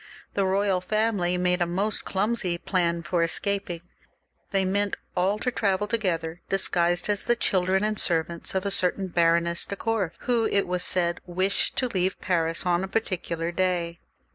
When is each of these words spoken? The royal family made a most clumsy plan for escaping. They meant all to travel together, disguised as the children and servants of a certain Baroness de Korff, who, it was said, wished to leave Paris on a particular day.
The 0.33 0.47
royal 0.47 0.81
family 0.81 1.37
made 1.37 1.61
a 1.61 1.67
most 1.67 2.05
clumsy 2.05 2.57
plan 2.57 3.03
for 3.03 3.21
escaping. 3.21 3.81
They 4.49 4.65
meant 4.65 4.95
all 5.15 5.37
to 5.37 5.51
travel 5.51 5.85
together, 5.85 6.41
disguised 6.49 7.07
as 7.07 7.21
the 7.21 7.35
children 7.35 7.83
and 7.83 7.99
servants 7.99 8.55
of 8.55 8.65
a 8.65 8.71
certain 8.71 9.09
Baroness 9.09 9.63
de 9.63 9.75
Korff, 9.75 10.13
who, 10.21 10.47
it 10.47 10.65
was 10.65 10.83
said, 10.83 11.21
wished 11.27 11.75
to 11.75 11.87
leave 11.87 12.19
Paris 12.19 12.65
on 12.65 12.83
a 12.83 12.87
particular 12.87 13.51
day. 13.51 13.99